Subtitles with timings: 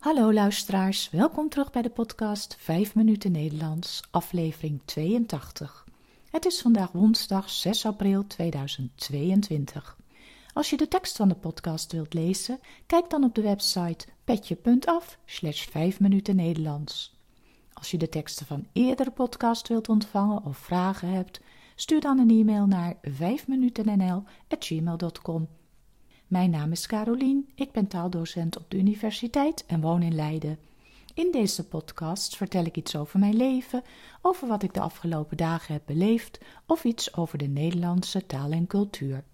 [0.00, 5.84] Hallo luisteraars, welkom terug bij de podcast 5 minuten Nederlands, aflevering 82.
[6.30, 9.96] Het is vandaag woensdag 6 april 2022.
[10.52, 15.18] Als je de tekst van de podcast wilt lezen, kijk dan op de website petje.af
[15.24, 17.18] slash 5 minuten Nederlands.
[17.72, 21.40] Als je de teksten van eerdere podcast wilt ontvangen of vragen hebt,
[21.74, 25.48] stuur dan een e-mail naar 5minutennl.gmail.com.
[26.30, 30.58] Mijn naam is Carolien, ik ben taaldocent op de universiteit en woon in Leiden.
[31.14, 33.82] In deze podcast vertel ik iets over mijn leven,
[34.22, 38.66] over wat ik de afgelopen dagen heb beleefd of iets over de Nederlandse taal en
[38.66, 39.24] cultuur.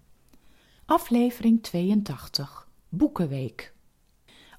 [0.85, 3.73] Aflevering 82 Boekenweek.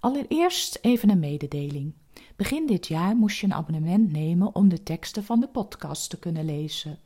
[0.01, 1.93] Allereerst even een mededeling.
[2.37, 6.19] Begin dit jaar moest je een abonnement nemen om de teksten van de podcast te
[6.19, 6.99] kunnen lezen.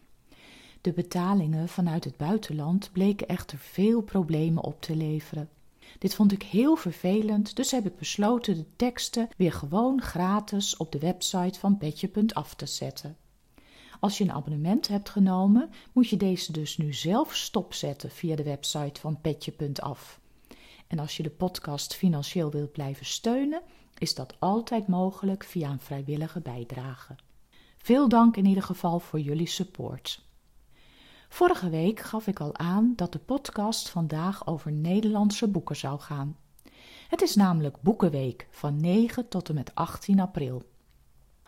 [0.82, 5.48] De betalingen vanuit het buitenland bleken echter veel problemen op te leveren.
[5.98, 10.92] Dit vond ik heel vervelend, dus heb ik besloten de teksten weer gewoon gratis op
[10.92, 13.16] de website van Petje.af te zetten.
[14.00, 18.42] Als je een abonnement hebt genomen, moet je deze dus nu zelf stopzetten via de
[18.42, 20.20] website van Petje.af.
[20.86, 23.62] En als je de podcast financieel wilt blijven steunen,
[23.98, 27.14] is dat altijd mogelijk via een vrijwillige bijdrage.
[27.76, 30.30] Veel dank in ieder geval voor jullie support.
[31.32, 36.36] Vorige week gaf ik al aan dat de podcast vandaag over Nederlandse boeken zou gaan.
[37.08, 40.62] Het is namelijk Boekenweek van 9 tot en met 18 april.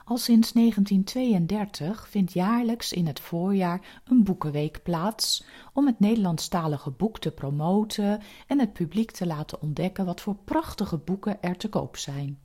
[0.05, 7.19] Al sinds 1932 vindt jaarlijks in het voorjaar een boekenweek plaats om het Nederlandstalige boek
[7.19, 11.97] te promoten en het publiek te laten ontdekken wat voor prachtige boeken er te koop
[11.97, 12.39] zijn.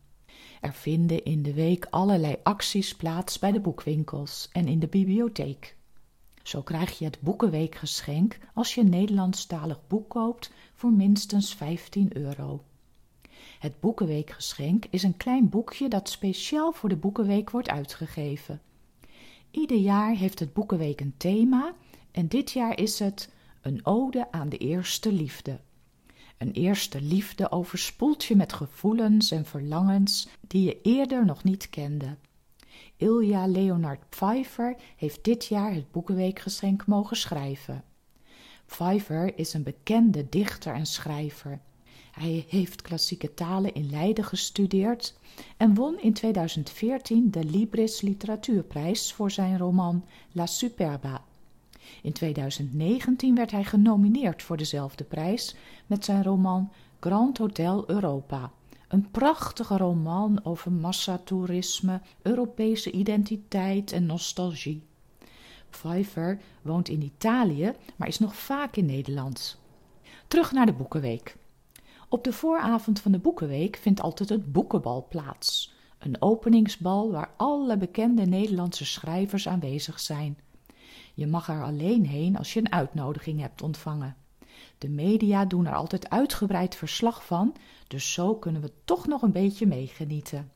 [0.62, 5.78] Er vinden in de week allerlei acties plaats bij de boekwinkels en in de bibliotheek.
[6.50, 12.64] Zo krijg je het Boekenweekgeschenk als je een Nederlandstalig boek koopt voor minstens 15 euro.
[13.59, 18.61] Het Boekenweekgeschenk is een klein boekje dat speciaal voor de Boekenweek wordt uitgegeven.
[19.52, 21.73] Ieder jaar heeft het Boekenweek een thema
[22.11, 23.30] en dit jaar is het
[23.61, 25.60] een ode aan de eerste liefde.
[26.37, 32.16] Een eerste liefde overspoelt je met gevoelens en verlangens die je eerder nog niet kende.
[32.98, 37.84] Ilja Leonard Pfeiffer heeft dit jaar het Boekenweekgeschenk mogen schrijven.
[38.66, 41.60] Pfeiffer is een bekende dichter en schrijver.
[42.12, 45.17] Hij heeft klassieke talen in Leiden gestudeerd
[45.58, 51.23] en won in 2014 de Libris Literatuurprijs voor zijn roman La Superba.
[52.02, 55.56] In 2019 werd hij genomineerd voor dezelfde prijs
[55.88, 58.52] met zijn roman Grand Hotel Europa.
[58.89, 64.83] Een prachtige roman over massatoerisme, Europese identiteit en nostalgie.
[65.70, 69.60] Pfeiffer woont in Italië, maar is nog vaak in Nederland.
[70.28, 71.38] Terug naar de Boekenweek.
[72.08, 75.73] Op de vooravond van de Boekenweek vindt altijd het Boekenbal plaats.
[75.99, 80.38] Een openingsbal waar alle bekende Nederlandse schrijvers aanwezig zijn.
[81.14, 84.16] Je mag er alleen heen als je een uitnodiging hebt ontvangen.
[84.77, 87.55] De media doen er altijd uitgebreid verslag van,
[87.87, 90.52] dus zo kunnen we toch nog een beetje meegenieten.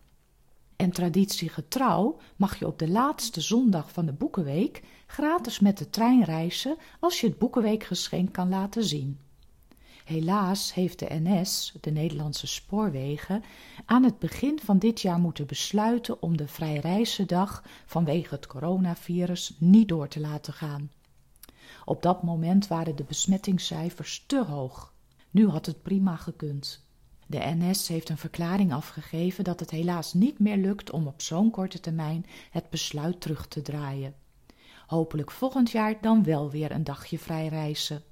[0.75, 6.23] En traditiegetrouw mag je op de laatste zondag van de Boekenweek gratis met de trein
[6.23, 9.19] reizen als je het Boekenweekgeschenk kan laten zien.
[10.03, 13.43] Helaas heeft de NS, de Nederlandse Spoorwegen,
[13.85, 19.87] aan het begin van dit jaar moeten besluiten om de vrijreizendag vanwege het coronavirus niet
[19.87, 20.89] door te laten gaan.
[21.85, 24.93] Op dat moment waren de besmettingscijfers te hoog.
[25.31, 26.85] Nu had het prima gekund.
[27.27, 31.51] De NS heeft een verklaring afgegeven dat het helaas niet meer lukt om op zo'n
[31.51, 34.15] korte termijn het besluit terug te draaien.
[34.87, 38.03] Hopelijk volgend jaar dan wel weer een dagje vrij reizen.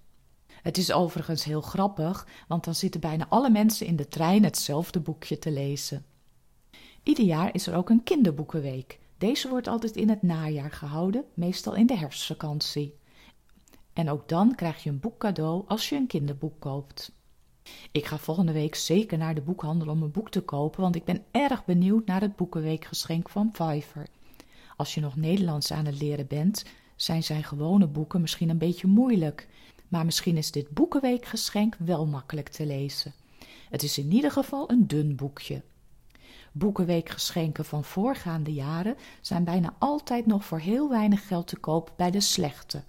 [0.48, 5.00] Het is overigens heel grappig, want dan zitten bijna alle mensen in de trein hetzelfde
[5.00, 6.06] boekje te lezen.
[7.04, 9.00] Ieder jaar is er ook een kinderboekenweek.
[9.18, 13.00] Deze wordt altijd in het najaar gehouden, meestal in de herfstvakantie.
[13.94, 17.12] En ook dan krijg je een boek cadeau als je een kinderboek koopt.
[17.92, 21.04] Ik ga volgende week zeker naar de boekhandel om een boek te kopen, want ik
[21.04, 24.08] ben erg benieuwd naar het Boekenweekgeschenk van Pfeiffer.
[24.76, 28.88] Als je nog Nederlands aan het leren bent, zijn zijn gewone boeken misschien een beetje
[28.88, 29.48] moeilijk.
[29.88, 33.14] Maar misschien is dit Boekenweekgeschenk wel makkelijk te lezen.
[33.70, 35.62] Het is in ieder geval een dun boekje.
[36.52, 42.12] Boekenweekgeschenken van voorgaande jaren zijn bijna altijd nog voor heel weinig geld te koop bij
[42.12, 42.84] de slechte.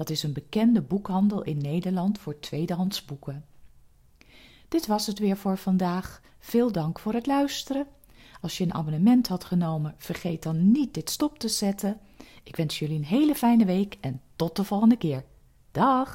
[0.00, 3.44] Dat is een bekende boekhandel in Nederland voor tweedehands boeken.
[4.68, 6.20] Dit was het weer voor vandaag.
[6.38, 7.86] Veel dank voor het luisteren.
[8.40, 12.00] Als je een abonnement had genomen, vergeet dan niet dit stop te zetten.
[12.42, 15.24] Ik wens jullie een hele fijne week en tot de volgende keer.
[15.70, 16.12] Dag!